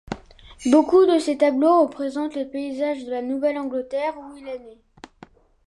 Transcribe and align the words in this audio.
Beaucoup 0.65 1.05
de 1.05 1.19
ses 1.19 1.37
tableaux 1.37 1.83
représentent 1.83 2.33
les 2.33 2.45
paysages 2.47 3.05
de 3.05 3.11
la 3.11 3.21
Nouvelle-Angleterre, 3.21 4.17
où 4.17 4.35
il 4.35 4.47
est 4.47 4.57
né. 4.57 4.81